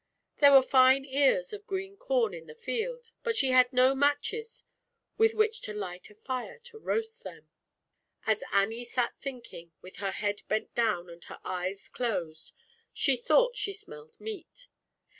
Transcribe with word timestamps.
There 0.39 0.51
were 0.51 0.63
fine 0.63 1.05
ears 1.05 1.53
of 1.53 1.67
green 1.67 1.95
corn 1.95 2.33
in 2.33 2.47
the 2.47 2.55
field, 2.55 3.11
but 3.21 3.37
she 3.37 3.51
had 3.51 3.71
no 3.71 3.93
matches 3.93 4.63
with 5.19 5.35
which 5.35 5.61
to 5.61 5.73
light 5.73 6.09
a 6.09 6.15
fire 6.15 6.57
to 6.57 6.79
roast 6.79 7.21
them. 7.23 7.49
As 8.25 8.43
Annie 8.51 8.83
sat 8.83 9.13
thinking, 9.21 9.73
with 9.83 9.97
her 9.97 10.09
head 10.09 10.41
bent 10.47 10.73
down 10.73 11.07
and 11.07 11.23
her 11.25 11.39
eyes 11.45 11.87
closed, 11.87 12.51
she 12.91 13.15
thought 13.15 13.55
she 13.55 13.73
smelled 13.73 14.19
meat. 14.19 14.65